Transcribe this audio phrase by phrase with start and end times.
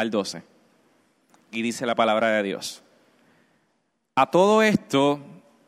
[0.00, 0.42] al 12.
[1.52, 2.82] Y dice la palabra de Dios.
[4.14, 5.20] A todo esto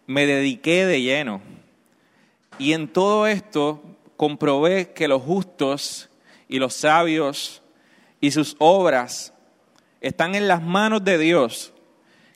[0.06, 1.40] me dediqué de lleno.
[2.58, 3.82] Y en todo esto
[4.16, 6.08] comprobé que los justos
[6.48, 7.62] y los sabios
[8.20, 9.32] y sus obras
[10.00, 11.72] están en las manos de Dios,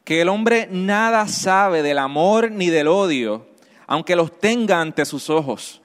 [0.05, 3.47] que el hombre nada sabe del amor ni del odio,
[3.87, 5.81] aunque los tenga ante sus ojos.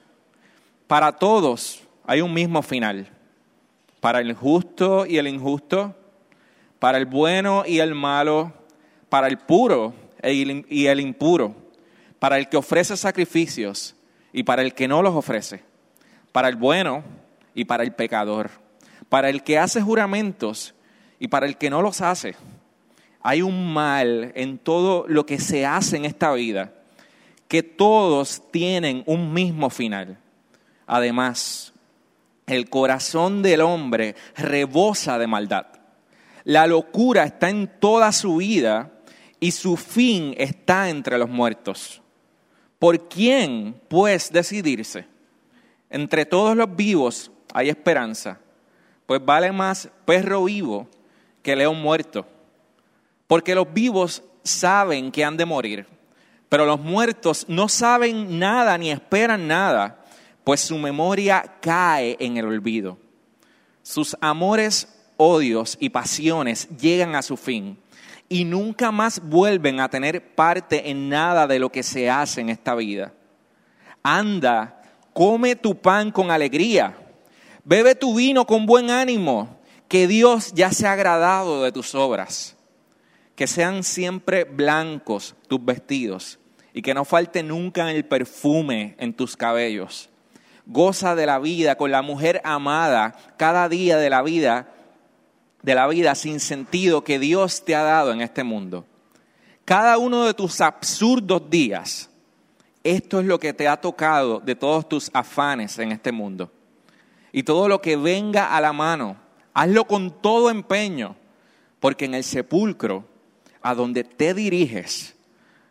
[0.86, 3.08] Para todos hay un mismo final,
[4.00, 5.94] para el justo y el injusto,
[6.82, 8.52] para el bueno y el malo,
[9.08, 11.54] para el puro y el impuro,
[12.18, 13.94] para el que ofrece sacrificios
[14.32, 15.62] y para el que no los ofrece,
[16.32, 17.04] para el bueno
[17.54, 18.50] y para el pecador,
[19.08, 20.74] para el que hace juramentos
[21.20, 22.34] y para el que no los hace.
[23.20, 26.72] Hay un mal en todo lo que se hace en esta vida,
[27.46, 30.18] que todos tienen un mismo final.
[30.88, 31.74] Además,
[32.48, 35.71] el corazón del hombre rebosa de maldad.
[36.44, 38.92] La locura está en toda su vida
[39.38, 42.02] y su fin está entre los muertos.
[42.78, 45.06] ¿Por quién, pues, decidirse?
[45.90, 48.40] Entre todos los vivos hay esperanza,
[49.06, 50.88] pues vale más perro vivo
[51.42, 52.26] que león muerto.
[53.26, 55.86] Porque los vivos saben que han de morir,
[56.48, 60.04] pero los muertos no saben nada ni esperan nada,
[60.44, 62.98] pues su memoria cae en el olvido.
[63.82, 67.78] Sus amores odios y pasiones llegan a su fin
[68.28, 72.48] y nunca más vuelven a tener parte en nada de lo que se hace en
[72.48, 73.12] esta vida.
[74.02, 76.96] Anda, come tu pan con alegría,
[77.64, 82.56] bebe tu vino con buen ánimo, que Dios ya se agradado de tus obras.
[83.36, 86.38] Que sean siempre blancos tus vestidos
[86.72, 90.08] y que no falte nunca el perfume en tus cabellos.
[90.64, 94.72] Goza de la vida con la mujer amada cada día de la vida
[95.62, 98.84] de la vida sin sentido que Dios te ha dado en este mundo.
[99.64, 102.10] Cada uno de tus absurdos días,
[102.82, 106.50] esto es lo que te ha tocado de todos tus afanes en este mundo.
[107.30, 109.16] Y todo lo que venga a la mano,
[109.54, 111.16] hazlo con todo empeño,
[111.78, 113.04] porque en el sepulcro,
[113.62, 115.14] a donde te diriges,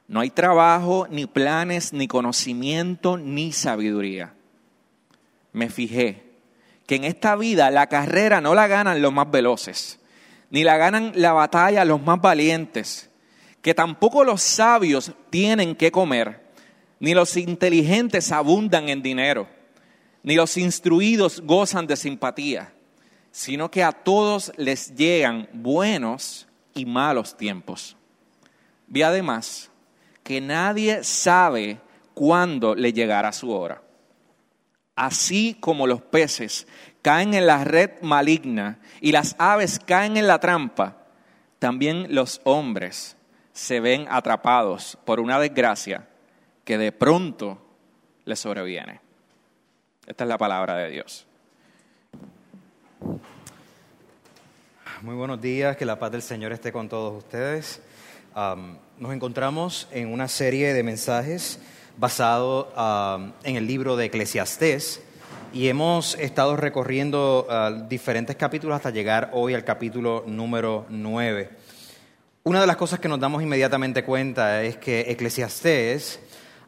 [0.07, 4.33] no hay trabajo, ni planes, ni conocimiento, ni sabiduría.
[5.53, 6.30] Me fijé
[6.91, 9.97] que en esta vida la carrera no la ganan los más veloces,
[10.49, 13.09] ni la ganan la batalla los más valientes,
[13.61, 16.51] que tampoco los sabios tienen que comer,
[16.99, 19.47] ni los inteligentes abundan en dinero,
[20.21, 22.73] ni los instruidos gozan de simpatía,
[23.31, 27.95] sino que a todos les llegan buenos y malos tiempos.
[28.87, 29.71] Vi además
[30.23, 31.79] que nadie sabe
[32.13, 33.81] cuándo le llegará su hora
[34.95, 36.67] así como los peces
[37.01, 40.97] caen en la red maligna y las aves caen en la trampa,
[41.59, 43.17] también los hombres
[43.53, 46.07] se ven atrapados por una desgracia
[46.63, 47.61] que de pronto
[48.25, 49.01] les sobreviene.
[50.05, 51.27] Esta es la palabra de Dios.
[55.01, 57.81] Muy buenos días, que la paz del Señor esté con todos ustedes.
[58.35, 61.59] nos encontramos en una serie de mensajes
[62.01, 65.03] basado um, en el libro de Eclesiastés
[65.53, 71.51] y hemos estado recorriendo uh, diferentes capítulos hasta llegar hoy al capítulo número 9.
[72.41, 76.19] Una de las cosas que nos damos inmediatamente cuenta es que Eclesiastés,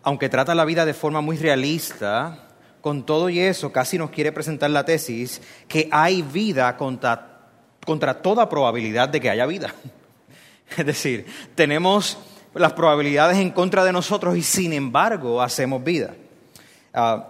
[0.03, 2.49] aunque trata la vida de forma muy realista,
[2.81, 7.49] con todo y eso casi nos quiere presentar la tesis que hay vida contra,
[7.83, 9.73] contra toda probabilidad de que haya vida.
[10.77, 11.25] Es decir,
[11.55, 12.19] tenemos
[12.55, 16.15] las probabilidades en contra de nosotros y sin embargo hacemos vida.
[16.93, 17.29] Ah,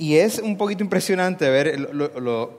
[0.00, 1.90] y es un poquito impresionante ver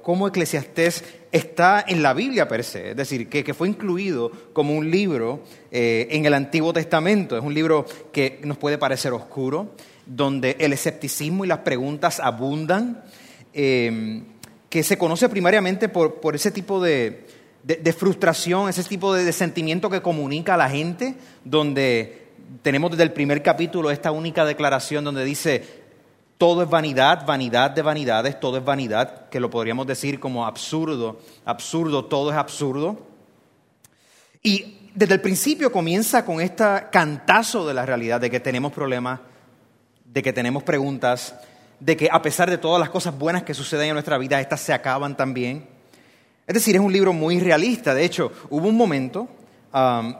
[0.03, 4.91] cómo Eclesiastés está en la Biblia per se, es decir, que, fue incluido como un
[4.91, 5.41] libro
[5.71, 7.35] eh, en el Antiguo Testamento.
[7.35, 9.73] Es un libro que nos puede parecer oscuro,
[10.05, 13.03] donde el escepticismo y las preguntas abundan,
[13.55, 14.21] eh,
[14.69, 17.25] que se conoce primariamente por, por ese tipo de,
[17.63, 22.29] de, frustración, ese tipo de, sentimiento que comunica a la gente, donde
[22.61, 25.81] tenemos desde el primer capítulo esta única declaración donde dice,
[26.37, 31.19] todo es vanidad, vanidad de vanidades, todo es vanidad, que lo podríamos decir como absurdo,
[31.45, 32.99] absurdo, todo es absurdo.
[34.41, 39.19] Y desde el principio comienza con este cantazo de la realidad de que tenemos problemas,
[40.03, 41.35] de que tenemos preguntas,
[41.79, 44.61] de que a pesar de todas las cosas buenas que suceden en nuestra vida, estas
[44.61, 45.67] se acaban también.
[46.51, 47.93] Es decir, es un libro muy realista.
[47.93, 49.29] De hecho, hubo un momento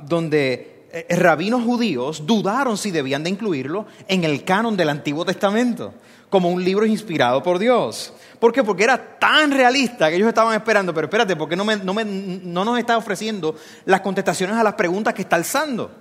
[0.06, 5.94] donde eh, rabinos judíos dudaron si debían de incluirlo en el canon del Antiguo Testamento,
[6.30, 8.14] como un libro inspirado por Dios.
[8.40, 8.64] ¿Por qué?
[8.64, 12.98] Porque era tan realista que ellos estaban esperando, pero espérate, porque no, no nos está
[12.98, 15.92] ofreciendo las contestaciones a las preguntas que está alzando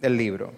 [0.00, 0.52] el libro?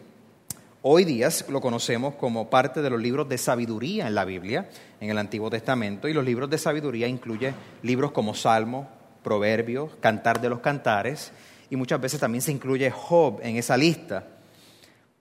[0.83, 4.69] Hoy día lo conocemos como parte de los libros de sabiduría en la Biblia,
[5.01, 8.98] en el Antiguo Testamento, y los libros de sabiduría incluyen libros como Salmo,
[9.29, 11.33] Proverbios, Cantar de los Cantares,
[11.71, 14.27] y muchas veces también se incluye Job en esa lista.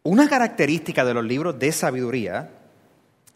[0.03, 2.49] Una característica de los libros de sabiduría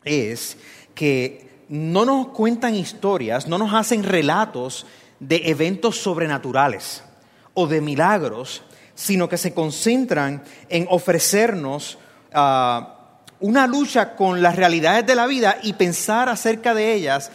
[0.06, 0.58] es
[0.96, 4.86] que no nos cuentan historias, no nos hacen relatos
[5.20, 7.04] de eventos sobrenaturales
[7.54, 8.64] o de milagros,
[8.96, 11.98] sino que se concentran en ofrecernos
[12.34, 12.98] Ah,
[13.42, 17.32] una lucha con las realidades de la vida y pensar acerca de ellas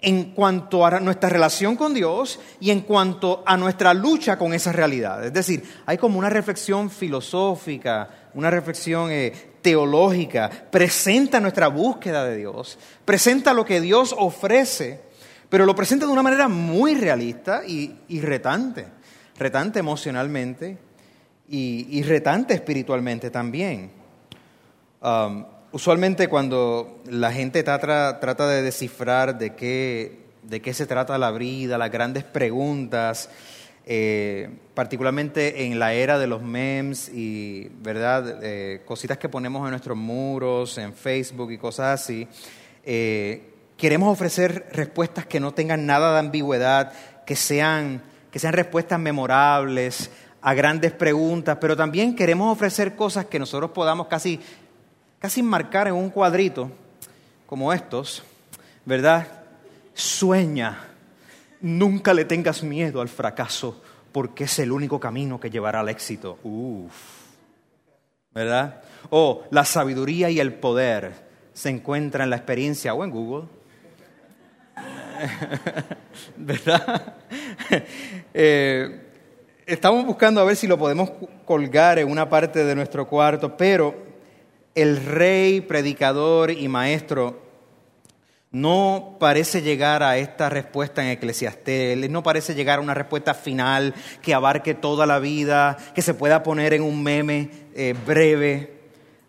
[0.00, 4.74] en cuanto a nuestra relación con Dios y en cuanto a nuestra lucha con esas
[4.74, 5.28] realidades.
[5.28, 9.32] Es decir, hay como una reflexión filosófica, una reflexión eh,
[9.62, 15.00] teológica, presenta nuestra búsqueda de Dios, presenta lo que Dios ofrece,
[15.48, 18.86] pero lo presenta de una manera muy realista y, retante,
[19.38, 20.78] retante emocionalmente
[21.48, 23.92] y retante espiritualmente también.
[25.00, 25.44] Um,
[25.76, 31.76] usualmente cuando la gente trata, de descifrar de qué, de qué se trata la vida,
[31.76, 33.28] las grandes preguntas,
[33.84, 39.72] eh, particularmente en la era de los memes y verdad eh, cositas que ponemos en
[39.72, 42.26] nuestros muros, en Facebook y cosas así,
[42.82, 46.90] eh, queremos ofrecer respuestas que no tengan nada de ambigüedad,
[47.26, 48.00] que sean,
[48.30, 54.06] que sean respuestas memorables a grandes preguntas, pero también queremos ofrecer cosas que nosotros podamos
[54.06, 54.40] casi
[55.18, 56.70] casi marcar en un cuadrito
[57.46, 58.22] como estos,
[58.84, 59.26] ¿verdad?
[59.94, 60.88] Sueña,
[61.60, 63.82] nunca le tengas miedo al fracaso
[64.12, 66.38] porque es el único camino que llevará al éxito.
[66.42, 66.94] Uf,
[68.32, 68.82] ¿verdad?
[69.10, 71.12] O la sabiduría y el poder
[71.52, 73.48] se encuentran en la experiencia o en Google.
[76.36, 77.14] ¿Verdad?
[78.38, 79.00] Eh,
[79.64, 81.10] estamos buscando a ver si lo podemos
[81.46, 83.94] colgar en una parte de nuestro cuarto, pero
[84.76, 87.42] el rey, predicador y maestro
[88.52, 93.94] no parece llegar a esta respuesta en Eclesiastés, no parece llegar a una respuesta final
[94.22, 98.76] que abarque toda la vida, que se pueda poner en un meme eh, breve.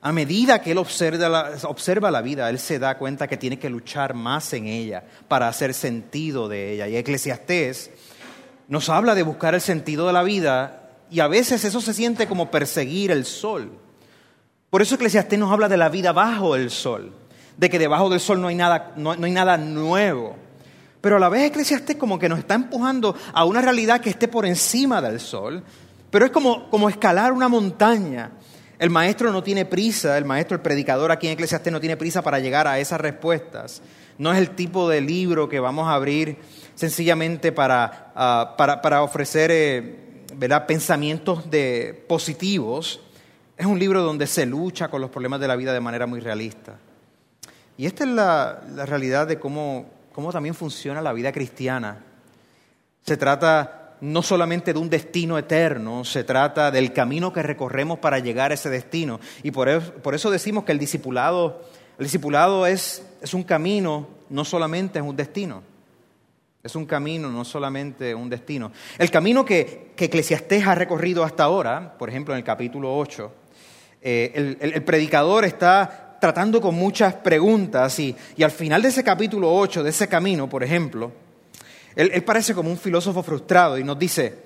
[0.01, 3.57] A medida que él observa la, observa la vida, él se da cuenta que tiene
[3.57, 6.87] que luchar más en ella para hacer sentido de ella.
[6.87, 7.89] Y Eclesiastés
[8.67, 12.27] nos habla de buscar el sentido de la vida y a veces eso se siente
[12.27, 13.86] como perseguir el sol.
[14.69, 17.13] Por eso Eclesiastés nos habla de la vida bajo el sol,
[17.55, 20.35] de que debajo del sol no hay nada, no, hay nada nuevo.
[20.99, 24.27] Pero a la vez Eclesiastés como que nos está empujando a una realidad que esté
[24.27, 25.63] por encima del sol,
[26.11, 28.31] pero es como, como escalar una montaña.
[28.77, 32.21] El maestro no tiene prisa, el maestro, el predicador aquí en Eclesiastés no tiene prisa
[32.21, 33.81] para llegar a esas respuestas.
[34.17, 36.37] No es el tipo de libro que vamos a abrir
[36.75, 40.23] sencillamente para, ah, para, ofrecer eh,
[40.67, 42.99] pensamientos de, positivos,
[43.57, 46.19] es un libro donde se lucha con los problemas de la vida de manera muy
[46.19, 46.77] realista.
[47.75, 52.03] Y esta es la, realidad de cómo, cómo también funciona la vida cristiana.
[53.01, 58.19] Se trata no solamente de un destino eterno, se trata del camino que recorremos para
[58.19, 59.19] llegar a ese destino.
[59.41, 61.63] Y por eso, decimos que el discipulado,
[61.97, 65.63] el discipulado es, es un camino, no solamente es un destino.
[66.61, 68.71] Es un camino, no solamente un destino.
[68.97, 73.31] El camino que, que ha recorrido hasta ahora, por ejemplo en el capítulo 8,
[74.01, 79.83] eh, el, predicador está tratando con muchas preguntas y, al final de ese capítulo 8,
[79.83, 81.11] de ese camino, por ejemplo,
[81.95, 84.39] él, él parece como un filósofo frustrado y nos dice,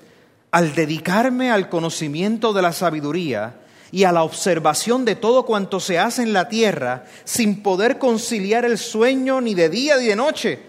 [0.52, 3.56] al dedicarme al conocimiento de la sabiduría
[3.92, 8.64] y a la observación de todo cuanto se hace en la tierra, sin poder conciliar
[8.64, 10.60] el sueño ni de día ni de noche,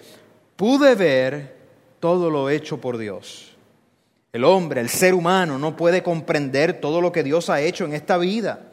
[0.56, 1.56] pude ver
[2.00, 3.56] todo lo hecho por Dios.
[4.32, 7.92] El hombre, el ser humano, no puede comprender todo lo que Dios ha hecho en
[7.92, 8.71] esta vida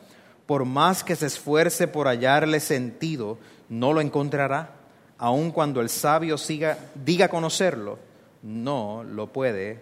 [0.50, 3.38] por más que se esfuerce por hallarle sentido,
[3.70, 4.72] no lo encontrará,
[5.20, 8.00] aun cuando el sabio siga, diga conocerlo,
[8.42, 9.80] no lo puede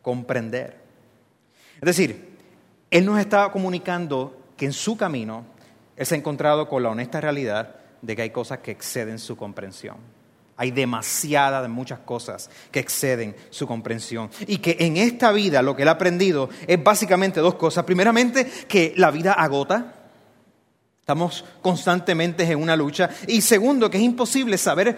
[0.00, 0.78] comprender.
[1.74, 2.38] Es decir,
[2.90, 5.44] Él nos está comunicando que en su camino
[5.94, 9.36] Él se ha encontrado con la honesta realidad de que hay cosas que exceden su
[9.36, 9.98] comprensión.
[10.56, 14.28] Hay demasiadas de muchas cosas que exceden su comprensión.
[14.46, 17.84] Y que en esta vida lo que él ha aprendido es básicamente dos cosas.
[17.84, 19.97] Primeramente, que la vida agota.
[21.08, 23.08] Estamos constantemente en una lucha.
[23.26, 24.94] Y segundo, que es imposible saber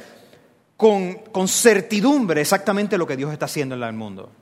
[0.77, 4.33] con, con certidumbre exactamente lo que Dios está haciendo en el mundo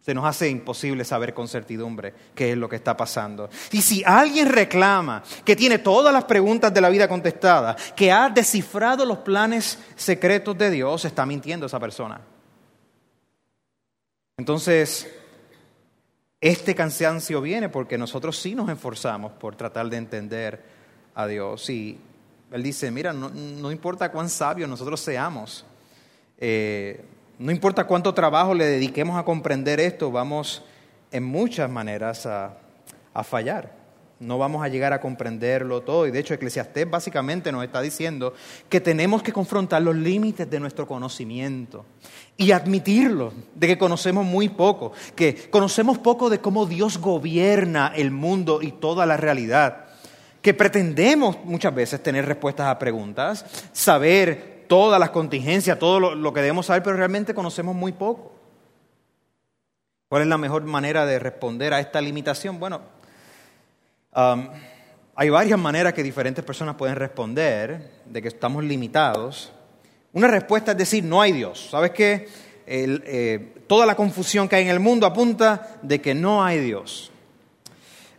[0.00, 3.50] se nos hace imposible saber con certidumbre qué es lo que está pasando.
[3.72, 8.30] Y si alguien reclama que tiene todas las preguntas de la vida contestadas, que ha
[8.30, 12.22] descifrado los planes secretos de Dios, está mintiendo esa persona.
[14.38, 15.06] Entonces,
[16.40, 20.77] este cansancio viene porque nosotros sí nos esforzamos por tratar de entender
[21.18, 21.68] a Dios.
[21.68, 21.98] Y
[22.52, 25.66] Él dice, mira, no, importa cuán sabios nosotros seamos,
[26.38, 27.04] eh,
[27.40, 30.62] no importa cuánto trabajo le dediquemos a comprender esto, vamos
[31.10, 32.56] en muchas maneras a,
[33.24, 33.76] fallar.
[34.20, 36.06] No vamos a llegar a comprenderlo todo.
[36.06, 38.32] Y de hecho, Eclesiastés básicamente nos está diciendo
[38.68, 41.84] que tenemos que confrontar los límites de nuestro conocimiento
[42.36, 48.12] y admitirlo, de que conocemos muy poco, que conocemos poco de cómo Dios gobierna el
[48.12, 49.87] mundo y toda la realidad,
[50.42, 56.40] que pretendemos muchas veces tener respuestas a preguntas, saber todas las contingencias, todo lo, que
[56.40, 58.32] debemos saber, pero realmente conocemos muy poco.
[60.08, 62.58] ¿Cuál es la mejor manera de responder a esta limitación?
[62.58, 62.80] Bueno,
[64.14, 64.48] um,
[65.14, 69.52] hay varias maneras que diferentes personas pueden responder de que estamos limitados.
[70.12, 71.68] Una respuesta es decir, no hay Dios.
[71.70, 72.28] ¿Sabes qué?
[72.66, 77.10] Eh, toda la confusión que hay en el mundo apunta de que no hay Dios.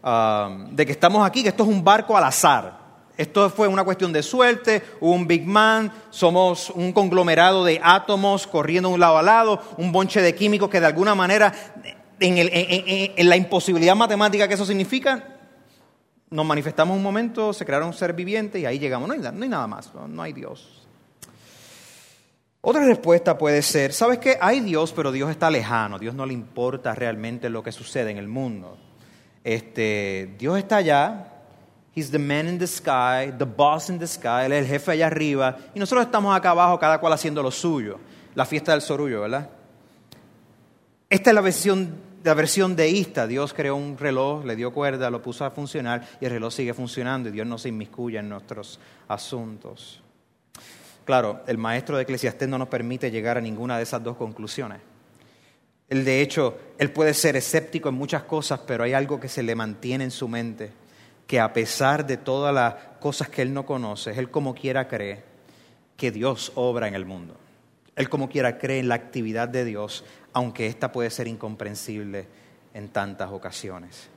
[0.02, 2.80] Um, de que estamos aquí, que esto es un barco al azar.
[3.18, 8.88] Esto fue una cuestión de suerte, un Big Man, somos un conglomerado de átomos corriendo
[8.88, 11.54] de un lado a lado, un bonche de químicos que de alguna manera,
[12.18, 15.36] en, la imposibilidad matemática que eso significa,
[16.30, 19.10] nos manifestamos un momento, se crearon un ser viviente y ahí llegamos.
[19.10, 20.88] No hay, no hay nada más, no, hay Dios.
[22.62, 24.38] Otra respuesta puede ser, ¿sabes qué?
[24.40, 28.18] Hay Dios, pero Dios está lejano, Dios no le importa realmente lo que sucede en
[28.18, 28.78] el mundo.
[29.50, 31.26] Este, Dios está allá,
[31.96, 34.92] He's the man in the sky, the boss in the sky, él es el jefe
[34.92, 37.98] allá arriba, y nosotros estamos acá abajo, cada cual haciendo lo suyo.
[38.36, 39.50] La fiesta del sorullo, ¿verdad?
[41.10, 43.26] Esta es la versión, la versión deísta.
[43.26, 46.76] Dios creó un reloj, le dio cuerda, lo puso a funcionar, y el reloj sigue
[46.76, 50.00] funcionando, y Dios no se inmiscuye en nuestros asuntos.
[51.06, 54.80] Claro, el maestro de Eclesiastés no nos permite llegar a ninguna de esas dos conclusiones.
[55.90, 59.44] Él, de hecho, él puede ser escéptico en muchas cosas, pero hay algo que se
[59.44, 60.72] le mantiene en su mente
[61.26, 65.24] que a pesar de todas las cosas que él no conoce, él como quiera cree
[65.96, 67.38] que Dios obra en el mundo.
[67.96, 70.04] Él como quiera cree en la actividad de Dios,
[70.34, 72.28] aunque ésta puede ser incomprensible
[72.74, 74.10] en tantas ocasiones.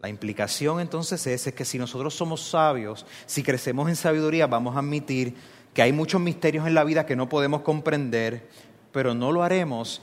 [0.00, 4.76] La implicación entonces es, es que si nosotros somos sabios, si crecemos en sabiduría, vamos
[4.76, 5.34] a admitir
[5.72, 8.48] que hay muchos misterios en la vida que no podemos comprender,
[8.92, 10.02] pero no lo haremos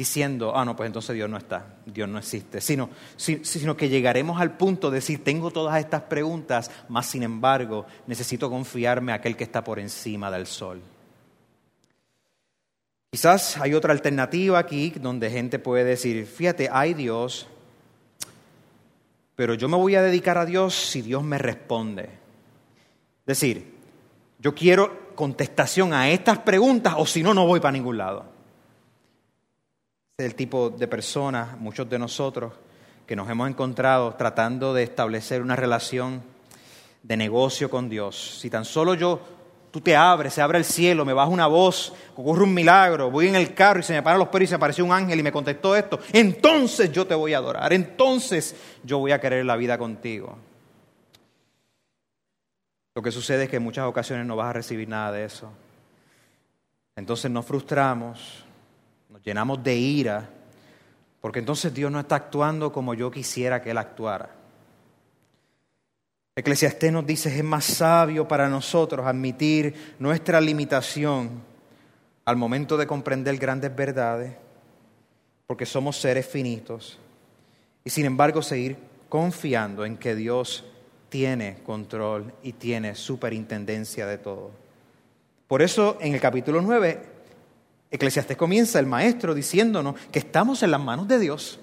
[0.00, 2.88] diciendo, ah, no, pues entonces Dios no está, Dios no existe, sino,
[3.18, 8.48] sino que llegaremos al punto de decir, tengo todas estas preguntas, más sin embargo, necesito
[8.48, 10.80] confiarme a aquel que está por encima del sol.
[13.10, 17.46] Quizás hay otra alternativa aquí donde gente puede decir, fíjate, hay Dios,
[19.36, 22.04] pero yo me voy a dedicar a Dios si Dios me responde.
[22.04, 23.74] Es decir,
[24.38, 28.39] yo quiero contestación a estas preguntas o si no, no voy para ningún lado
[30.24, 32.52] el tipo de personas, muchos de nosotros,
[33.06, 36.22] que nos hemos encontrado tratando de establecer una relación
[37.02, 38.38] de negocio con Dios.
[38.40, 39.20] Si tan solo yo,
[39.70, 43.28] tú te abres, se abre el cielo, me baja una voz, ocurre un milagro, voy
[43.28, 45.22] en el carro y se me paran los pelos y se apareció un ángel y
[45.22, 49.56] me contestó esto, entonces yo te voy a adorar, entonces yo voy a querer la
[49.56, 50.36] vida contigo.
[52.94, 55.50] Lo que sucede es que en muchas ocasiones no vas a recibir nada de eso.
[56.96, 58.44] Entonces nos frustramos,
[59.24, 60.28] llenamos de ira,
[61.20, 64.30] porque entonces Dios no está actuando como yo quisiera que Él actuara.
[66.36, 71.42] Eclesiastés nos dice, es más sabio para nosotros admitir nuestra limitación
[72.24, 74.32] al momento de comprender grandes verdades,
[75.46, 76.98] porque somos seres finitos,
[77.84, 80.64] y sin embargo seguir confiando en que Dios
[81.08, 84.52] tiene control y tiene superintendencia de todo.
[85.48, 87.19] Por eso en el capítulo 9
[87.90, 91.58] Eclesiastés comienza el maestro diciéndonos que estamos en las manos de Dios.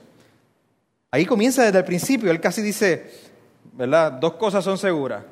[1.11, 3.11] Ahí comienza desde el principio, él casi dice,
[3.73, 4.11] ¿verdad?
[4.11, 5.23] Dos cosas son seguras,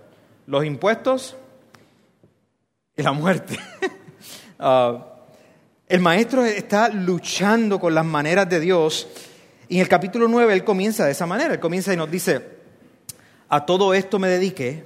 [0.48, 1.36] los impuestos
[2.96, 3.60] y la muerte.
[4.58, 5.06] Ah,
[5.86, 9.06] El maestro está luchando con las maneras de Dios
[9.68, 11.54] y en el capítulo 9 él comienza de esa manera.
[11.54, 12.42] Él comienza y nos dice,
[13.50, 14.86] a todo esto me dediqué,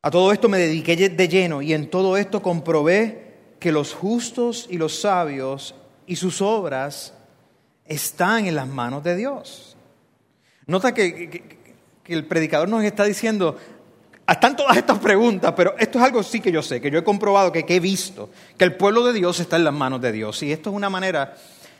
[0.00, 3.27] a todo esto me dediqué de lleno y en todo esto comprobé
[3.58, 5.74] que los justos y los sabios
[6.06, 7.14] y sus obras
[7.84, 9.76] están en las manos de Dios.
[10.66, 11.58] Nota que,
[12.06, 13.56] el predicador nos está diciendo,
[14.26, 17.04] están todas estas preguntas, pero esto es algo sí que yo sé, que yo he
[17.04, 20.12] comprobado, que, que, he visto, que el pueblo de Dios está en las manos de
[20.12, 20.42] Dios.
[20.42, 21.34] Y esto es una manera,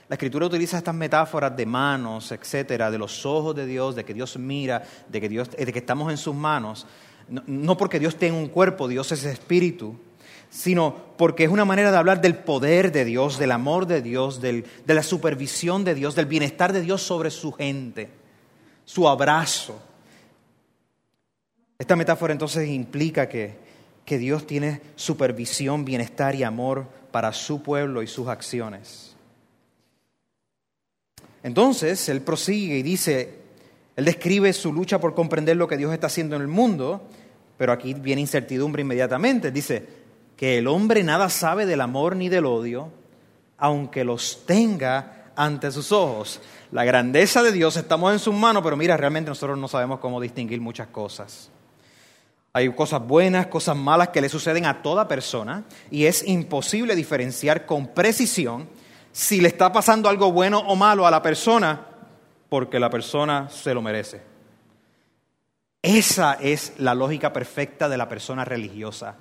[0.08, 4.14] la escritura utiliza estas metáforas de manos, etcétera, de los ojos de Dios, de que
[4.14, 6.86] Dios mira, de que, Dios, de que estamos en sus manos.
[7.28, 9.98] No, no porque Dios tenga un cuerpo, Dios es espíritu,
[10.50, 14.40] sino porque es una manera de hablar del poder de Dios, del amor de Dios,
[14.40, 18.08] del, de la supervisión de Dios, del bienestar de Dios sobre su gente,
[18.84, 19.80] su abrazo
[21.78, 23.54] esta metáfora entonces implica que,
[24.04, 29.14] que Dios tiene supervisión, bienestar y amor para su pueblo y sus acciones.
[31.44, 33.38] Entonces, él prosigue y dice,
[33.94, 37.00] él describe su lucha por comprender lo que Dios está haciendo en el mundo,
[37.56, 39.52] pero aquí viene incertidumbre inmediatamente.
[39.52, 39.86] Dice
[40.38, 42.92] que el hombre nada sabe del amor ni del odio,
[43.58, 46.40] aunque los tenga ante sus ojos.
[46.70, 50.20] La grandeza de Dios estamos en sus manos, pero mira, realmente nosotros no sabemos cómo
[50.20, 51.50] distinguir muchas cosas.
[52.52, 57.66] Hay cosas buenas, cosas malas que le suceden a toda persona y es imposible diferenciar
[57.66, 58.68] con precisión
[59.10, 61.84] si le está pasando algo bueno o malo a la persona
[62.48, 64.22] porque la persona se lo merece.
[65.82, 69.16] Esa es la lógica perfecta de la persona religiosa.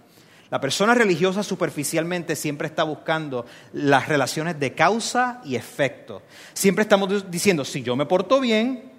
[0.50, 6.22] La persona religiosa superficialmente siempre está buscando las relaciones de causa y efecto.
[6.54, 8.92] Siempre estamos diciendo, si yo me porto bien,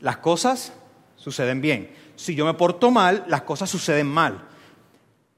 [0.00, 0.72] las cosas
[1.16, 4.48] suceden bien si yo me porto mal, las cosas suceden mal.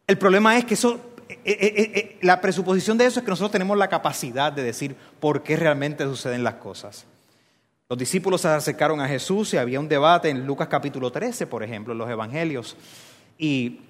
[0.06, 3.50] El problema es que eso, eh, eh, eh, la presuposición de eso es que nosotros
[3.50, 7.04] tenemos la capacidad de decir por qué realmente suceden las cosas.
[7.88, 11.62] Los discípulos se acercaron a Jesús y había un debate en Lucas capítulo 13, por
[11.62, 12.76] ejemplo, en los evangelios.
[13.38, 13.80] Y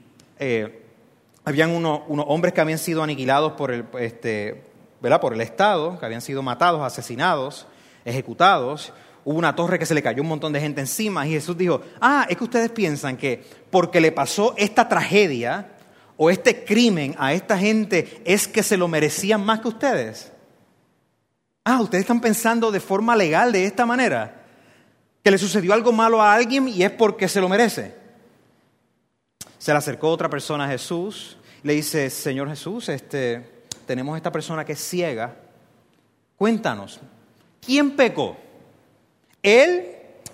[1.48, 4.62] habían unos, hombres que habían sido aniquilados por el, este,
[5.00, 5.20] ¿verdad?
[5.20, 7.66] por el Estado, que habían sido matados, asesinados,
[8.04, 8.92] ejecutados
[9.28, 11.82] hubo una torre que se le cayó un montón de gente encima y Jesús dijo,
[12.00, 15.72] ah, es que ustedes piensan que porque le pasó esta tragedia
[16.16, 20.32] o este crimen a esta gente es que se lo merecían más que ustedes.
[21.64, 24.46] Ah, ustedes están pensando de forma legal de esta manera,
[25.22, 27.94] que le sucedió algo malo a alguien y es porque se lo merece.
[29.58, 34.64] Se le acercó otra persona a Jesús, le dice, Señor Jesús, este, tenemos esta persona
[34.64, 35.36] que es ciega,
[36.36, 37.00] cuéntanos,
[37.60, 38.36] ¿quién pecó?
[39.42, 39.86] él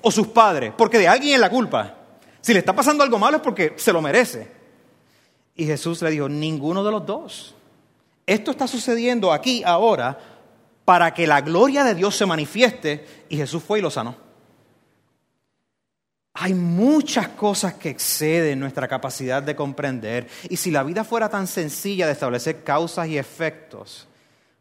[0.03, 1.95] o sus padres, porque de alguien es la culpa.
[2.41, 4.49] Si le está pasando algo malo es porque se lo merece.
[5.57, 7.55] Y Jesús le dijo, ninguno de los dos.
[8.27, 10.19] Esto está sucediendo aquí, ahora,
[10.85, 13.07] para que la gloria de Dios se manifieste.
[13.29, 14.17] Y Jesús fue y lo sanó.
[16.37, 20.27] Hay muchas cosas que exceden nuestra capacidad de comprender.
[20.49, 24.09] Y si la vida fuera tan sencilla de establecer causas y efectos,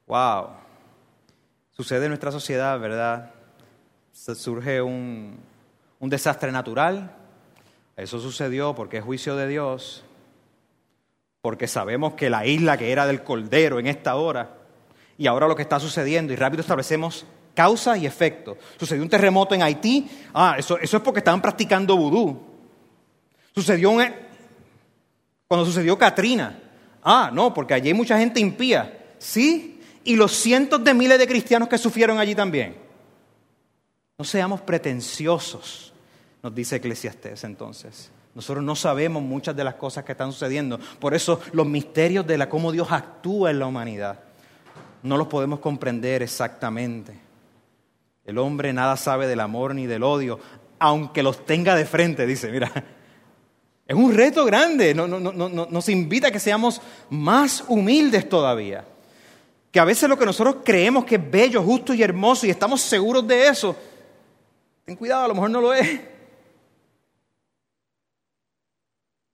[0.06, 0.50] wow,
[1.72, 3.32] sucede en nuestra sociedad, ¿verdad?
[4.14, 5.40] surge un,
[6.00, 7.16] desastre natural.
[7.98, 10.04] Eso sucedió porque es juicio de Dios,
[11.42, 14.58] porque sabemos que la isla que era del Cordero en esta hora,
[15.18, 18.58] y ahora lo que está sucediendo, y rápido establecemos causa y efecto.
[18.80, 22.42] Sucedió un terremoto en Haití, ah, eso, eso es porque estaban practicando vudú.
[23.54, 23.92] Sucedió
[25.48, 26.60] cuando sucedió Katrina,
[27.04, 31.28] ah, no, porque allí hay mucha gente impía, sí, y los cientos de miles de
[31.28, 32.76] cristianos que sufrieron allí también.
[34.18, 35.94] No seamos pretenciosos,
[36.42, 38.10] nos dice Eclesiastés entonces.
[38.34, 40.80] Nosotros no sabemos muchas de las cosas que están sucediendo.
[41.00, 44.20] Por eso los misterios de la, cómo Dios actúa en la humanidad
[45.04, 47.14] no los podemos comprender exactamente.
[48.26, 50.40] El hombre nada sabe del amor ni del odio,
[50.80, 52.72] aunque los tenga de frente, dice, mira,
[53.88, 58.86] es un reto grande, nos invita a que seamos más humildes todavía.
[59.72, 62.82] Que a veces lo que nosotros creemos que es bello, justo y hermoso y estamos
[62.82, 63.76] seguros de eso,
[64.86, 66.02] Ten cuidado, a lo mejor no lo es.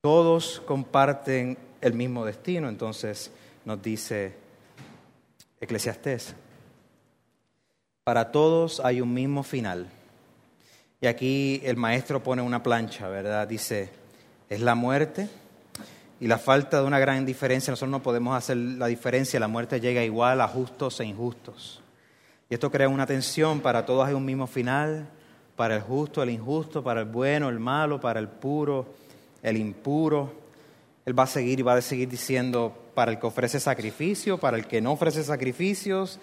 [0.02, 3.32] Todos comparten el mismo destino, entonces
[3.66, 4.36] nos dice
[5.60, 6.36] Eclesiastés.
[8.10, 9.88] Para todos hay un mismo final.
[11.00, 13.48] Y aquí el maestro pone una plancha, ¿verdad?
[13.48, 13.92] Dice,
[14.50, 15.30] es la muerte
[16.20, 17.70] y la falta de una gran diferencia.
[17.70, 21.84] Nosotros no podemos hacer la diferencia, la muerte llega igual a justos e injustos.
[22.50, 25.08] Y esto crea una tensión, para todos hay un mismo final,
[25.56, 28.88] para el justo, el injusto, para el bueno, el malo, para el puro,
[29.44, 30.34] el impuro.
[31.06, 34.58] Él va a seguir y va a seguir diciendo, para el que ofrece sacrificio, para
[34.58, 36.20] el que no ofrece sacrificios,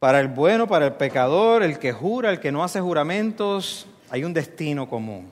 [0.00, 4.24] para el bueno, para el pecador, el que jura, el que no hace juramentos, hay
[4.24, 5.30] un destino común.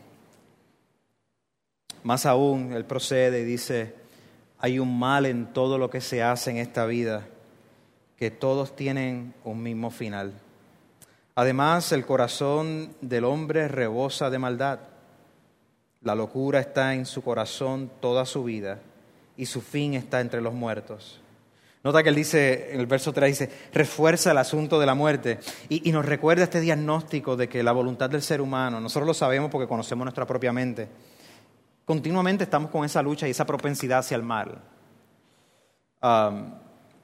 [2.02, 3.94] Más aún, él procede y dice,
[4.58, 7.26] hay un mal en todo lo que se hace en esta vida,
[8.18, 10.34] que todos tienen un mismo final.
[11.34, 14.80] Además, el corazón del hombre rebosa de maldad.
[16.02, 18.80] La locura está en su corazón toda su vida
[19.34, 21.22] y su fin está entre los muertos.
[21.84, 25.38] Nota que él dice, en el verso 3 dice, refuerza el asunto de la muerte
[25.68, 29.50] y, nos recuerda este diagnóstico de que la voluntad del ser humano, nosotros lo sabemos
[29.50, 30.88] porque conocemos nuestra propia mente,
[31.84, 34.60] continuamente estamos con esa lucha y esa propensidad hacia el mal.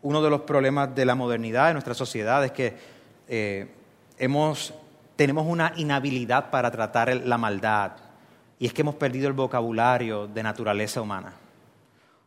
[0.03, 2.77] Uno de los problemas de la modernidad de nuestra sociedad es que
[3.29, 3.69] eh,
[4.19, 4.75] hemos,
[5.17, 7.93] tenemos una inhabilidad para tratar la maldad
[8.59, 11.44] y es que hemos perdido el vocabulario de naturaleza humana.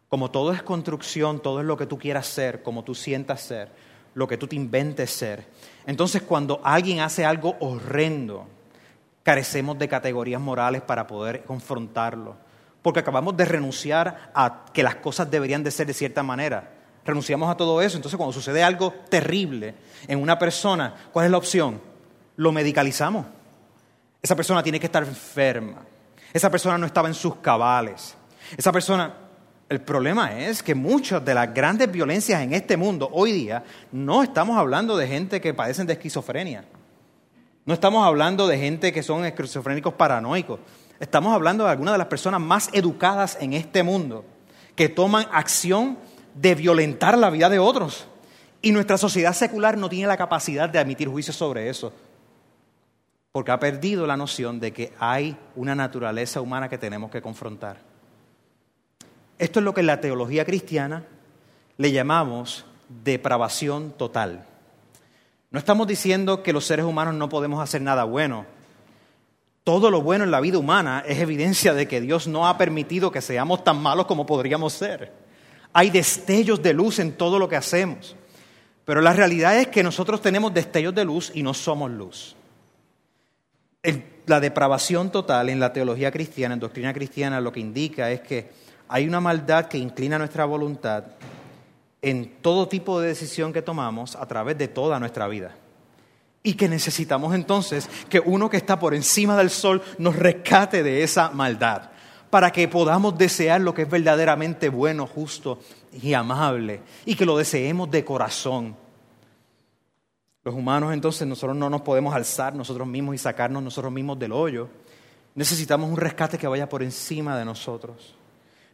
[0.10, 3.70] Como todo es construcción, todo es lo que tú quieras ser, como tú sientas ser,
[4.14, 5.46] lo que tú te inventes ser.
[5.86, 8.48] Entonces cuando alguien hace algo horrendo,
[9.24, 12.48] carecemos de categorías morales para poder confrontarlo
[12.88, 16.72] porque acabamos de renunciar a que las cosas deberían de ser de cierta manera.
[17.04, 17.98] Renunciamos a todo eso.
[17.98, 19.76] Entonces, cuando sucede algo terrible
[20.08, 21.82] en una persona, ¿cuál es la opción?
[22.38, 23.26] Lo medicalizamos.
[24.22, 25.86] Esa persona tiene que estar enferma.
[26.32, 28.16] Esa persona no estaba en sus cabales.
[28.56, 29.27] Esa persona...
[29.70, 34.24] El problema es que muchas de las grandes violencias en este mundo hoy día no
[34.24, 36.64] estamos hablando de gente que padecen de esquizofrenia.
[37.66, 40.62] No estamos hablando de gente que son esquizofrénicos paranoicos.
[41.02, 44.24] Estamos hablando de algunas de las personas más educadas en este mundo,
[44.74, 45.98] que toman acción
[46.34, 48.08] de violentar la vida de otros.
[48.62, 51.92] Y nuestra sociedad secular no tiene la capacidad de admitir juicios sobre eso,
[53.34, 57.97] porque ha perdido la noción de que hay una naturaleza humana que tenemos que confrontar.
[59.40, 61.04] Esto es lo que en la teología cristiana
[61.78, 62.66] le llamamos
[63.04, 64.46] depravación total.
[65.52, 68.46] No estamos diciendo que los seres humanos no podemos hacer nada bueno,
[69.68, 73.12] todo lo bueno en la vida humana es evidencia de que Dios no ha permitido
[73.12, 75.12] que seamos tan malos como podríamos ser.
[75.74, 78.16] Hay destellos de luz en todo lo que hacemos.
[78.86, 82.38] Pero la realidad es que nosotros tenemos destellos de luz y no somos luz.
[84.26, 88.50] la depravación total en la teología cristiana, en doctrina cristiana, lo que indica es que
[88.88, 91.04] hay una maldad que inclina nuestra voluntad
[92.02, 95.56] en todo tipo de decisión que tomamos a través de toda nuestra vida.
[96.44, 101.04] Y que necesitamos entonces que uno que está por encima del sol nos rescate de
[101.04, 101.90] esa maldad,
[102.30, 105.60] para que podamos desear lo que es verdaderamente bueno, justo
[106.02, 108.76] y amable, y que lo deseemos de corazón.
[110.44, 114.32] Los humanos entonces nosotros no nos podemos alzar nosotros mismos y sacarnos nosotros mismos del
[114.32, 114.70] hoyo.
[115.36, 118.17] Necesitamos un rescate que vaya por encima de nosotros.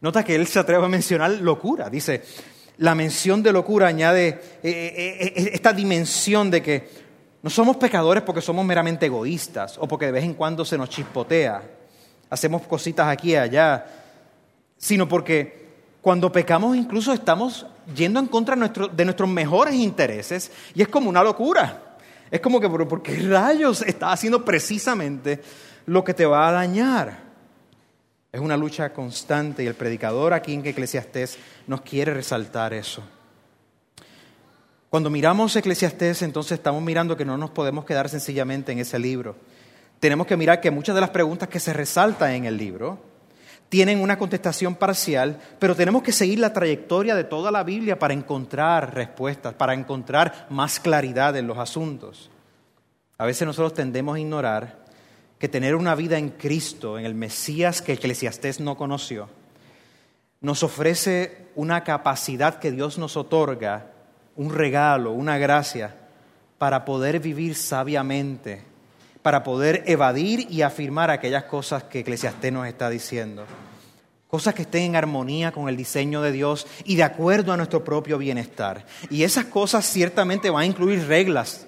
[0.04, 1.90] Nota que él se atreve a mencionar locura.
[1.90, 2.22] Dice,
[2.80, 6.90] la mención de locura añade eh, eh, eh, esta dimensión de que
[7.42, 10.90] no somos pecadores porque somos meramente egoístas o porque de vez en cuando se nos
[10.90, 11.64] chispotea,
[12.30, 13.86] hacemos cositas aquí y allá,
[14.78, 15.68] sino porque
[16.02, 21.24] cuando pecamos incluso estamos yendo en contra de nuestros mejores intereses y es como una
[21.24, 21.96] locura.
[22.30, 25.42] Es como que, ¿por qué rayos estás haciendo precisamente
[25.86, 27.23] lo que te va a dañar?
[28.34, 33.04] Es una lucha constante y el predicador aquí en Eclesiastés nos quiere resaltar eso.
[34.90, 39.36] Cuando miramos Eclesiastés, entonces estamos mirando que no nos podemos quedar sencillamente en ese libro.
[40.00, 42.98] Tenemos que mirar que muchas de las preguntas que se resaltan en el libro
[43.70, 48.16] tienen una contestación parcial, pero tenemos que seguir la trayectoria de toda la Biblia para
[48.16, 52.32] encontrar respuestas, para encontrar más claridad en los asuntos.
[53.20, 54.83] A veces nosotros tendemos a ignorar
[55.44, 59.28] que tener una vida en Cristo, en el Mesías que Eclesiastés no conoció,
[60.40, 63.88] nos ofrece una capacidad que Dios nos otorga
[64.38, 65.98] un regalo, una gracia
[66.58, 68.64] para poder vivir sabiamente,
[69.22, 73.44] para poder evadir y afirmar aquellas cosas que Eclesiastés nos está diciendo.
[74.30, 77.84] Cosas que estén en armonía con el diseño de Dios y de acuerdo a nuestro
[77.84, 78.86] propio bienestar.
[79.10, 81.68] Y esas cosas ciertamente van a incluir reglas,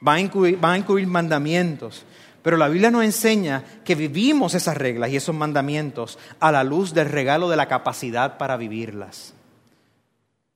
[0.00, 2.04] van a incluir, van a incluir mandamientos.
[2.46, 6.94] Pero la Biblia nos enseña que vivimos esas reglas y esos mandamientos a la luz
[6.94, 9.34] del regalo de la capacidad para vivirlas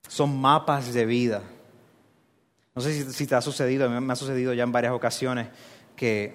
[0.07, 1.41] son mapas de vida.
[2.73, 5.49] No sé si, te ha sucedido, me ha sucedido ya en varias ocasiones
[5.97, 6.33] que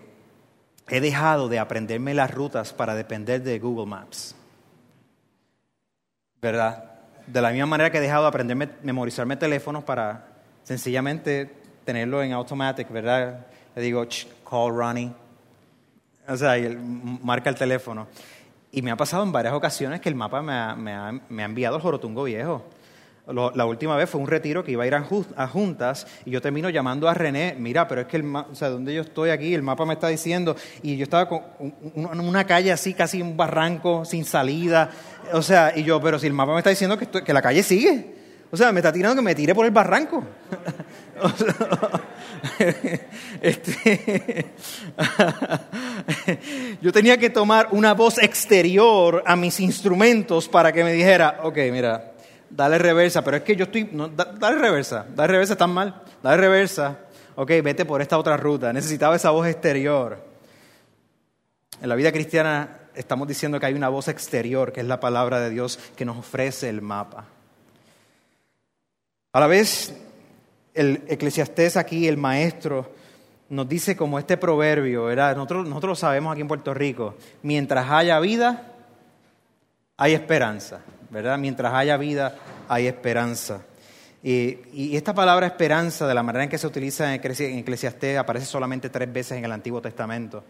[0.91, 4.35] he dejado de aprenderme las rutas para depender de Google Maps.
[6.43, 6.85] ¿Verdad?
[7.27, 11.51] De la misma manera que he dejado de aprenderme, memorizarme teléfonos para sencillamente
[11.87, 13.47] tenerlo en automatic, ¿verdad?
[13.75, 14.07] Le digo,
[14.45, 15.26] call Ronnie.
[16.29, 16.77] O sea, y
[17.23, 18.09] marca el teléfono.
[18.73, 21.77] Y me ha pasado en varias ocasiones que el mapa me ha, me ha enviado
[21.77, 22.65] al Jorotungo Viejo.
[23.27, 26.71] La última vez fue un retiro que iba a ir a, juntas y yo termino
[26.71, 29.65] llamando a René, mira, pero es que el o sea, donde yo estoy aquí, el
[29.65, 34.05] mapa me está diciendo, y yo estaba con en una calle así, casi un barranco,
[34.05, 34.91] sin salida,
[35.33, 37.65] o sea, y yo, pero si el mapa me está diciendo que, que la calle
[37.65, 38.15] sigue,
[38.53, 40.23] o sea, me está tirando que me tire por el barranco.
[43.41, 44.47] este,
[46.81, 51.57] yo tenía que tomar una voz exterior a mis instrumentos para que me dijera, ok,
[51.73, 52.13] mira,
[52.51, 53.91] dale reversa, pero es que yo estoy,
[54.39, 56.99] dale reversa, dale reversa, están mal, dale reversa,
[57.35, 58.73] ok, vete por esta otra ruta.
[58.73, 60.25] Necesitaba esa voz exterior.
[61.81, 65.41] En la vida cristiana estamos diciendo que hay una voz exterior, que es la palabra
[65.41, 67.27] de Dios, que nos ofrece el mapa.
[69.33, 69.95] A la vez,
[70.77, 72.93] el eclesiastés aquí, el maestro,
[73.49, 78.21] nos dice como este proverbio, Nosotros, nosotros lo sabemos aquí en Puerto Rico, mientras haya
[78.21, 78.73] vida,
[79.97, 80.83] hay esperanza.
[81.11, 81.39] ¿verdad?
[81.39, 82.37] Mientras haya vida,
[82.69, 83.63] hay esperanza.
[84.23, 87.21] Y, esta palabra esperanza, de la manera en que se utiliza en
[87.59, 90.45] Eclesiastés, aparece solamente tres veces en el Antiguo Testamento.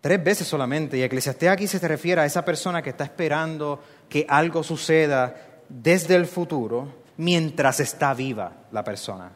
[0.00, 0.98] Tres veces solamente.
[0.98, 5.34] Y Eclesiastés aquí se refiere a esa persona que está esperando que algo suceda
[5.68, 9.32] desde el futuro mientras está viva la persona.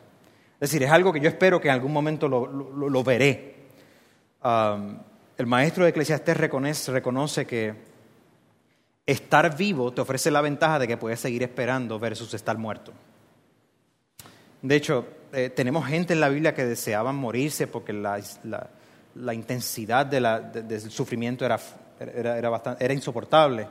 [0.62, 3.56] Es decir, es algo que yo espero que en algún momento lo, veré.
[4.44, 7.74] El maestro de Eclesiastés reconoce que
[9.04, 12.92] estar vivo te ofrece la ventaja de que puedes seguir esperando versus estar muerto.
[14.62, 18.20] De hecho, eh, tenemos gente en la Biblia que deseaban morirse porque la,
[19.34, 21.58] intensidad del sufrimiento era,
[21.98, 23.66] era, insoportable.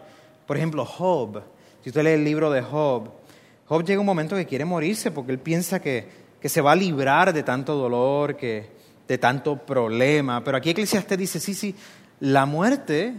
[0.45, 1.41] Por ejemplo, Job.
[1.81, 3.09] Si usted lee el libro de Job,
[3.65, 6.75] Job llega un momento que quiere morirse porque él piensa que, que se va a
[6.75, 8.69] librar de tanto dolor, que,
[9.07, 10.43] de tanto problema.
[10.43, 11.75] Pero aquí Eclesiastes dice, sí, sí,
[12.19, 13.13] la muerte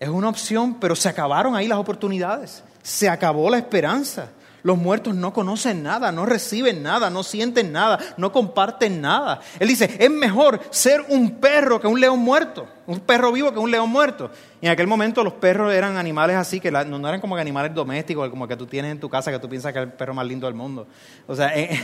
[0.00, 2.64] es una opción, pero se acabaron ahí las oportunidades.
[2.82, 4.30] Se acabó la esperanza.
[4.62, 9.40] Los muertos no conocen nada, no reciben nada, no sienten nada, no comparten nada.
[9.58, 13.58] Él dice, es mejor ser un perro que un león muerto, un perro vivo que
[13.58, 14.30] un león muerto.
[14.60, 18.28] Y en aquel momento los perros eran animales así, que no, eran como animales domésticos,
[18.30, 20.26] como que tú tienes en tu casa, que tú piensas que es el perro más
[20.26, 20.86] lindo del mundo.
[21.26, 21.78] O sea, eh,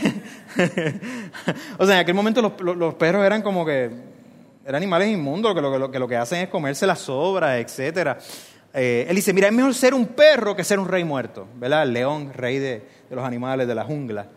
[1.77, 4.15] o sea en aquel momento los perros eran como que
[4.65, 8.17] eran animales inmundos que lo, que lo que hacen es comerse las sobras, etc.
[8.77, 11.83] Eh, él dice, mira, es mejor ser un perro que ser un rey muerto, ¿verdad?
[11.83, 14.27] El león, rey de, los animales de la jungla.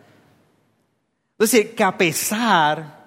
[1.31, 3.05] Entonces, que a pesar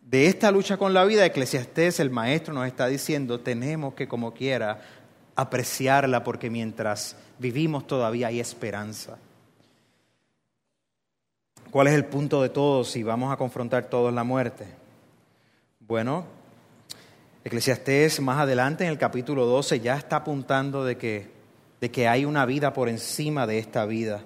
[0.00, 4.34] de esta lucha con la vida, Eclesiastés, el maestro, nos está diciendo, tenemos que como
[4.34, 4.80] quiera
[5.36, 9.16] apreciarla porque mientras vivimos todavía hay esperanza.
[11.70, 14.66] ¿Cuál es el punto de todo si vamos a confrontar todos la muerte?
[15.78, 16.24] Bueno,
[17.44, 21.30] Eclesiastés más adelante en el capítulo 12 ya está apuntando de que,
[21.80, 24.22] de que hay una vida por encima de esta vida.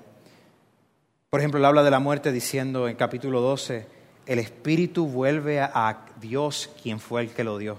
[1.29, 3.87] Por ejemplo, él habla de la muerte diciendo en capítulo 12,
[4.27, 7.77] el espíritu vuelve a, Dios quien fue el que lo dio.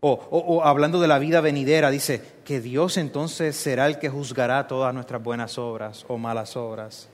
[0.00, 4.66] O, o, hablando de la vida venidera, dice que Dios entonces será el que juzgará
[4.66, 7.08] todas nuestras buenas obras o malas obras.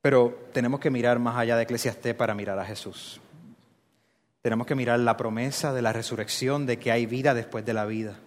[0.00, 3.20] Pero tenemos que mirar más allá de Eclesiastés para mirar a Jesús.
[4.44, 7.86] Tenemos que mirar la promesa de la resurrección, de que hay vida después de la
[7.86, 8.18] vida.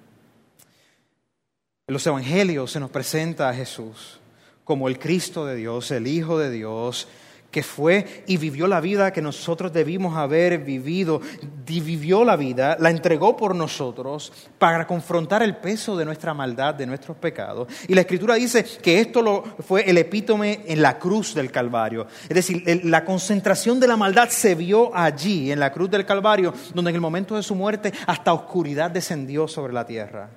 [1.86, 4.20] En los evangelios se nos presenta a Jesús
[4.64, 7.08] como el Cristo de Dios, el Hijo de Dios,
[7.52, 11.22] que fue y vivió la vida que nosotros debimos haber vivido,
[11.66, 16.86] vivió la vida, la entregó por nosotros para confrontar el peso de nuestra maldad, de
[16.86, 17.68] nuestros pecados.
[17.88, 22.08] Y la Escritura dice que esto lo, fue el epítome en la cruz del Calvario.
[22.24, 26.54] Es decir, la concentración de la maldad se vio allí, en la cruz del Calvario,
[26.74, 30.30] donde en el momento de su muerte hasta oscuridad descendió sobre la tierra.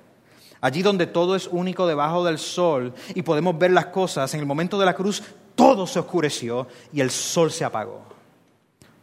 [0.61, 4.45] Allí donde todo es único debajo del sol y podemos ver las cosas, en el
[4.45, 5.23] momento de la cruz
[5.61, 8.01] todo se oscureció y el sol se apagó.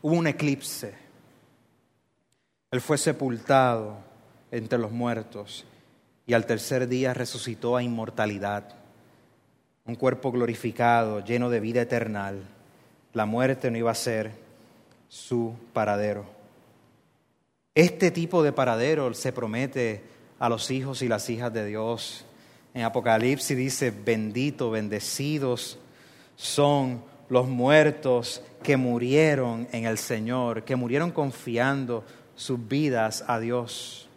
[0.02, 0.92] Hubo un eclipse.
[2.72, 3.98] Él fue sepultado
[4.50, 5.64] entre los muertos
[6.26, 8.74] y al tercer día resucitó a inmortalidad.
[9.86, 12.32] Un cuerpo glorificado, lleno de vida eterna.
[13.12, 14.32] La muerte no iba a ser
[15.08, 16.26] su paradero.
[17.72, 20.02] Este tipo de paradero se promete
[20.40, 22.24] a los hijos y las hijas de Dios.
[22.74, 25.78] En Apocalipsis dice, bendito, bendecidos
[26.38, 32.04] son los muertos que murieron en el Señor, que murieron confiando
[32.36, 34.08] sus vidas a Dios.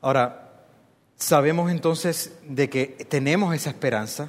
[0.00, 0.64] Ahora,
[1.16, 4.28] sabemos entonces de que tenemos esa esperanza.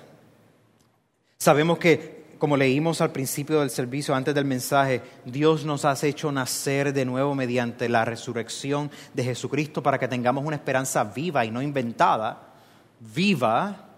[1.40, 6.32] Sabemos que, como leímos al principio del servicio, antes del mensaje, Dios nos ha hecho
[6.32, 11.52] nacer de nuevo mediante la resurrección de Jesucristo para que tengamos una esperanza viva y
[11.52, 12.54] no inventada,
[13.00, 13.89] viva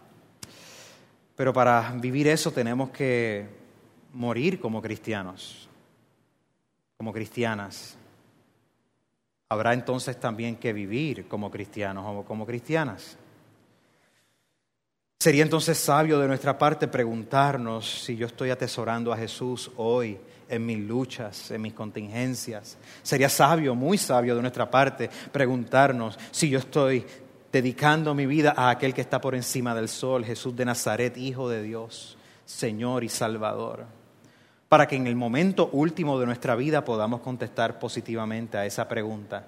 [1.41, 3.47] Pero para vivir eso tenemos que
[4.13, 5.67] morir como cristianos,
[6.97, 7.97] como cristianas.
[9.49, 13.17] Habrá entonces también que vivir como cristianos o como cristianas.
[15.19, 20.63] Sería entonces sabio de nuestra parte preguntarnos si yo estoy atesorando a Jesús hoy en
[20.63, 22.77] mis luchas, en mis contingencias.
[23.01, 27.04] Sería sabio, muy sabio de nuestra parte preguntarnos si yo estoy
[27.51, 31.49] dedicando mi vida a aquel que está por encima del sol, Jesús de Nazaret, Hijo
[31.49, 33.85] de Dios, Señor y Salvador,
[34.69, 39.45] para que en el momento último de nuestra vida podamos contestar positivamente a esa pregunta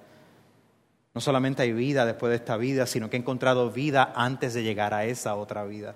[1.13, 4.63] no solamente hay vida después de esta vida, sino que he encontrado vida antes de
[4.63, 5.95] llegar a esa otra vida.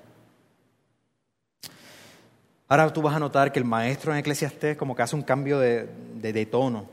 [2.67, 5.57] Ahora tú vas a notar que el maestro en Eclesiastés como que hace un cambio
[5.57, 6.85] de, tono.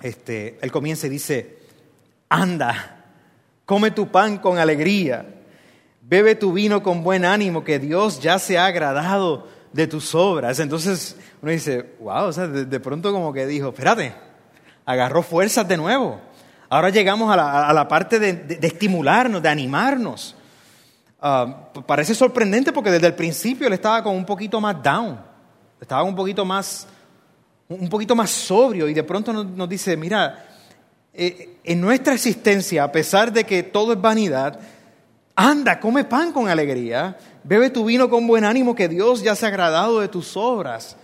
[0.00, 1.58] Este, él comienza y dice,
[2.28, 2.97] anda,
[3.68, 5.26] come tu pan con alegría,
[6.00, 10.58] bebe tu vino con buen ánimo, que Dios ya se ha agradado de tus obras.
[10.58, 14.14] Entonces uno dice, wow, o sea, de pronto como que dijo, espérate,
[14.86, 16.18] agarró fuerzas de nuevo.
[16.70, 20.34] Ahora llegamos a la, parte de, estimularnos, de animarnos.
[21.20, 25.20] Ah, parece sorprendente porque desde el principio él estaba con un poquito más down,
[25.78, 26.86] estaba un poquito más,
[27.68, 30.47] un poquito más sobrio y de pronto nos, dice, mira,
[31.18, 34.60] en nuestra existencia, a pesar de que todo es vanidad,
[35.34, 39.44] anda, come pan con alegría, bebe tu vino con buen ánimo, que Dios ya se
[39.44, 40.96] ha agradado de tus obras.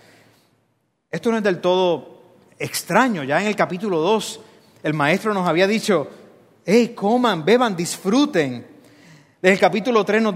[1.11, 2.21] Esto no es del todo
[2.57, 4.39] extraño, ya en el capítulo 2
[4.83, 6.07] el maestro nos había dicho,
[6.65, 8.65] hey, coman, beban, disfruten.
[9.41, 10.35] En el capítulo 3 nos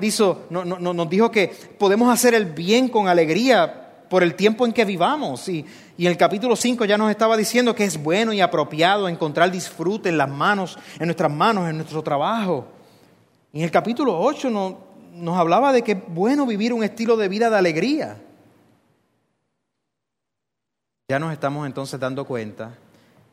[0.50, 3.79] nos dijo que podemos hacer el bien con alegría
[4.10, 5.48] por el tiempo en que vivamos.
[5.48, 5.66] Y,
[5.98, 9.52] y, en el capítulo 5 ya nos estaba diciendo que es bueno y apropiado encontrar
[9.52, 12.68] disfrute en las manos, en nuestras manos, en nuestro trabajo.
[13.54, 14.74] Y en el capítulo 8 nos,
[15.14, 18.22] nos hablaba de que es bueno vivir un estilo de vida de alegría.
[21.10, 22.76] Ya nos estamos entonces dando cuenta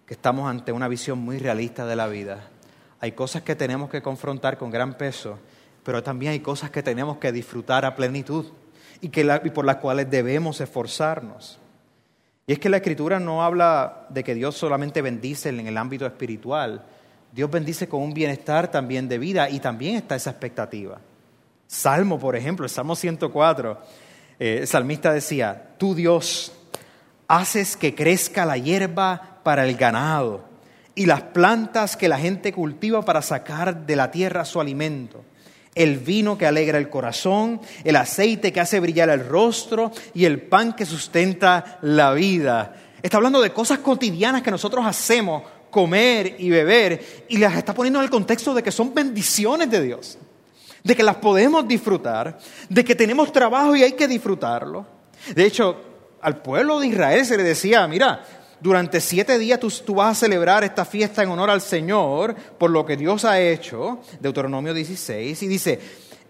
[0.07, 2.49] que estamos ante una visión muy realista de la vida.
[3.01, 5.39] Hay cosas que tenemos que confrontar con gran peso,
[5.85, 8.47] pero también hay cosas que tenemos que disfrutar a plenitud
[9.00, 11.59] y, que y por las cuales debemos esforzarnos.
[12.46, 16.06] Y es que la Escritura no habla de que Dios solamente bendice en el ámbito
[16.06, 16.85] espiritual,
[17.32, 21.00] Dios bendice con un bienestar también de vida y también está esa expectativa.
[21.66, 23.78] Salmo, por ejemplo, Salmo 104,
[24.38, 26.52] eh, el salmista decía, tú Dios
[27.28, 30.44] haces que crezca la hierba para el ganado
[30.94, 35.24] y las plantas que la gente cultiva para sacar de la tierra su alimento,
[35.77, 40.41] el vino que alegra el corazón, el aceite que hace brillar el rostro y el
[40.41, 42.75] pan que sustenta la vida.
[43.03, 48.01] Está hablando de cosas cotidianas que nosotros hacemos, comer y beber, y las está poniendo
[48.01, 50.19] en el contexto de que son bendiciones de Dios,
[50.83, 52.39] de que las podemos disfrutar,
[52.71, 54.87] de que tenemos trabajo y hay que disfrutarlo.
[55.35, 55.77] De hecho,
[56.23, 58.25] al pueblo de Israel se le decía, mira,
[58.61, 62.87] durante siete días tú, vas a celebrar esta fiesta en honor al Señor por lo
[62.87, 65.81] que Dios ha hecho, Deuteronomio 16, y dice,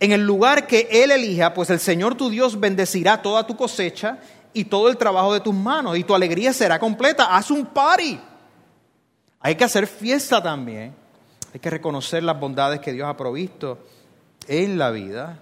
[0.00, 4.18] en el lugar que Él elija, pues el Señor tu Dios bendecirá toda tu cosecha
[4.52, 7.36] y todo el trabajo de tus manos, y tu alegría será completa.
[7.36, 8.18] Haz un party.
[9.40, 10.94] Hay que hacer fiesta también.
[11.54, 13.78] Hay que reconocer las bondades que Dios ha provisto
[14.48, 15.38] en la vida.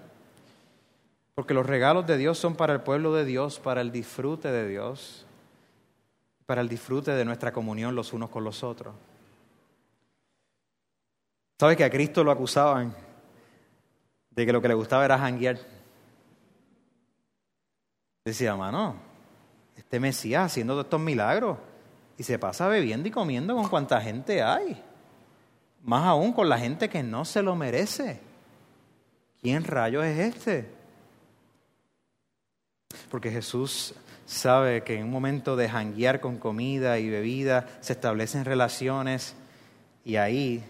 [1.33, 4.67] Porque los regalos de Dios son para el pueblo de Dios, para el disfrute de
[4.67, 5.24] Dios
[6.45, 8.93] para el disfrute de nuestra comunión los unos con los otros.
[11.59, 12.93] ¿Sabes que a Cristo lo acusaban
[14.29, 15.57] de que lo que le gustaba era janguear?
[18.25, 18.95] Decía, mano,
[19.75, 21.57] este Mesías haciendo todos estos milagros
[22.17, 24.81] y se pasa bebiendo y comiendo con cuanta gente hay.
[25.83, 28.19] Más aún con la gente que no se lo merece.
[29.41, 30.71] ¿Quién rayos es este?
[33.09, 33.93] Porque Jesús
[34.25, 39.35] sabe que en un momento de janguear con comida y bebida se establecen relaciones
[40.03, 40.63] y ahí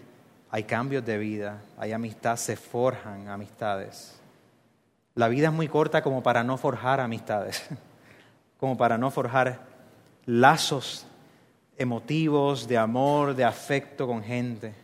[0.50, 4.18] hay cambios de vida, hay amistad, se forjan amistades.
[5.14, 7.64] La vida es muy corta como para no forjar amistades,
[8.58, 9.60] como para no forjar
[10.26, 11.06] lazos
[11.78, 14.74] emotivos, de amor, de afecto con gente.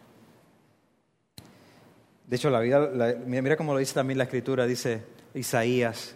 [2.26, 2.88] De hecho, la vida,
[3.26, 5.02] mira cómo lo dice también la escritura, dice
[5.34, 6.14] Isaías,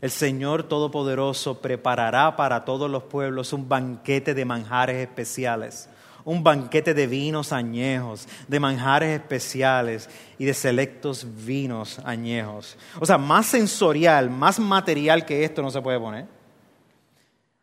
[0.00, 5.88] el Señor Todopoderoso preparará para todos los pueblos un banquete de manjares especiales,
[6.24, 12.76] un banquete de vinos añejos, de manjares especiales y de selectos vinos añejos.
[13.00, 16.26] O sea, más sensorial, más material que esto no se puede poner.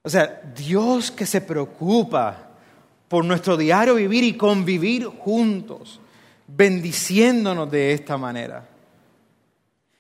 [0.04, 2.50] O sea, Dios que se preocupa
[3.08, 6.02] por nuestro diario vivir y convivir juntos,
[6.48, 8.68] bendiciéndonos de esta manera.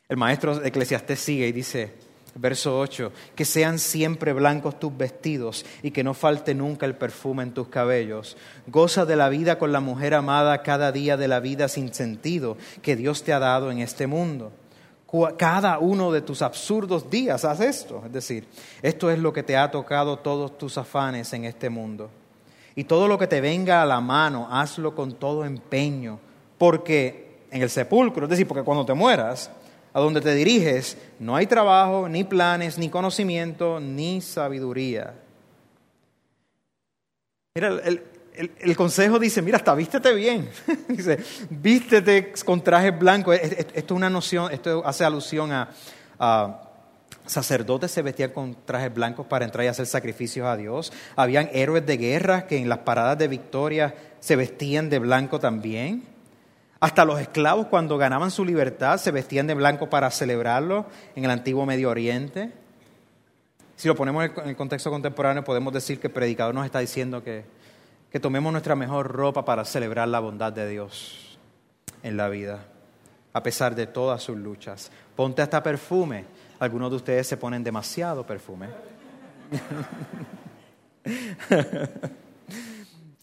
[0.10, 2.05] El maestro Eclesiastés sigue y dice,
[2.36, 7.44] verso 8, que sean siempre blancos tus vestidos y que no falte nunca el perfume
[7.44, 8.38] en tus cabellos.
[8.68, 12.58] Goza de la vida con la mujer amada cada día de la vida sin sentido
[12.82, 14.52] que Dios te ha dado en este mundo.
[15.38, 18.04] Cada uno de tus absurdos días haz esto.
[18.06, 18.48] Es decir,
[18.82, 22.10] esto es lo que te ha tocado todos tus afanes en este mundo.
[22.76, 26.20] Y todo lo que te venga a la mano, hazlo con todo empeño,
[26.58, 29.50] porque en el sepulcro, es decir, porque cuando te mueras,
[29.96, 35.14] a donde te diriges, no hay trabajo, ni planes, ni conocimiento, ni sabiduría.
[37.56, 40.50] Mira, el, consejo dice, mira, hasta vístete bien.
[40.90, 41.18] dice,
[41.50, 43.38] vístete con trajes blancos.
[43.42, 45.70] Esto es una noción, esto hace alusión a,
[46.20, 46.62] a
[47.26, 50.92] sacerdotes se vestían con trajes blancos para entrar y hacer sacrificios a Dios.
[51.16, 56.15] Habían héroes de guerra que en las paradas de victoria se vestían de blanco también.
[56.86, 61.32] Hasta los esclavos cuando ganaban su libertad se vestían de blanco para celebrarlo en el
[61.32, 62.52] antiguo Medio Oriente.
[63.76, 67.24] Si lo ponemos en el contexto contemporáneo, podemos decir que el predicador nos está diciendo
[67.24, 67.44] que,
[68.12, 71.40] que tomemos nuestra mejor ropa para celebrar la bondad de Dios
[72.04, 72.68] en la vida,
[73.34, 74.92] a pesar de todas sus luchas.
[75.16, 76.26] Ponte hasta perfume.
[76.60, 78.68] Algunos de ustedes se ponen demasiado perfume.
[81.04, 81.10] es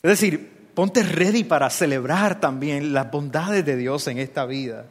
[0.02, 4.86] decir, Ponte ready para celebrar también las bondades de Dios en esta vida.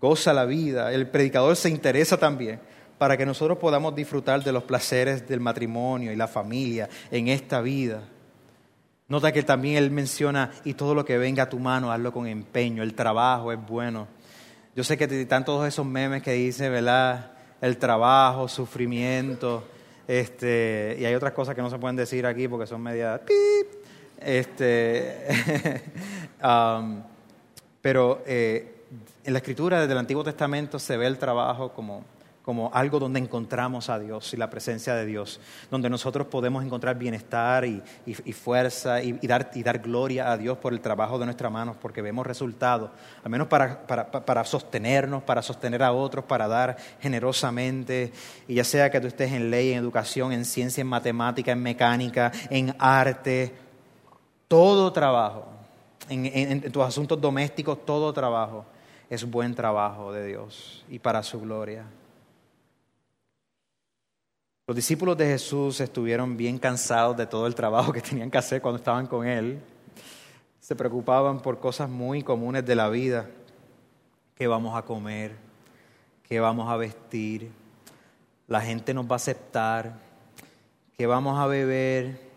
[0.00, 0.92] Goza la vida.
[0.92, 2.60] El predicador se interesa también
[2.96, 7.60] para que nosotros podamos disfrutar de los placeres del matrimonio y la familia en esta
[7.60, 8.04] vida.
[9.08, 12.26] Nota que también él menciona, y todo lo que venga a tu mano, hazlo con
[12.26, 14.08] empeño, el trabajo es bueno.
[14.74, 17.32] Yo sé que están todos esos memes que dicen, ¿verdad?
[17.60, 19.64] El trabajo, sufrimiento,
[20.08, 23.20] este, y hay otras cosas que no se pueden decir aquí porque son media...
[24.24, 25.82] Este,
[26.44, 27.02] um,
[27.80, 28.84] pero eh,
[29.24, 32.04] en la escritura del Antiguo Testamento se ve el trabajo como,
[32.42, 36.98] como algo donde encontramos a Dios y la presencia de Dios, donde nosotros podemos encontrar
[36.98, 37.82] bienestar y,
[38.32, 42.02] fuerza y, dar, y dar gloria a Dios por el trabajo de nuestras manos, porque
[42.02, 42.90] vemos resultados,
[43.22, 48.12] al menos para, para, para, sostenernos, para sostener a otros, para dar generosamente,
[48.48, 51.62] y ya sea que tú estés en ley, en educación, en ciencia, en matemática, en
[51.62, 53.54] mecánica, en arte,
[54.52, 55.46] todo trabajo,
[56.10, 58.66] en, tus asuntos domésticos, todo trabajo
[59.08, 61.86] es buen trabajo de Dios y para su gloria.
[64.66, 68.60] Los discípulos de Jesús estuvieron bien cansados de todo el trabajo que tenían que hacer
[68.60, 69.58] cuando estaban con Él.
[70.60, 73.30] Se preocupaban por cosas muy comunes de la vida.
[74.34, 75.34] ¿Qué vamos a comer?
[76.28, 77.50] ¿Qué vamos a vestir?
[78.48, 79.94] ¿La gente nos va a aceptar?
[80.94, 82.31] ¿Qué vamos a beber?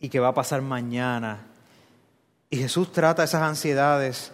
[0.00, 1.46] Y que va a pasar mañana.
[2.48, 4.32] Y Jesús trata esas ansiedades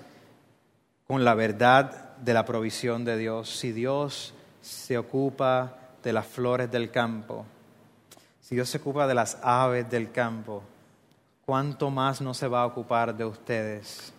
[1.06, 3.50] con la verdad de la provisión de Dios.
[3.58, 7.44] Si Dios se ocupa de las flores del campo,
[8.40, 10.62] si Dios se ocupa de las aves del campo,
[11.44, 14.12] ¿cuánto más no se va a ocupar de ustedes?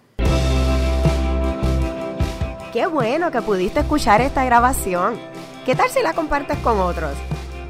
[2.74, 5.18] Qué bueno que pudiste escuchar esta grabación.
[5.66, 7.18] ¿Qué tal si la compartes con otros?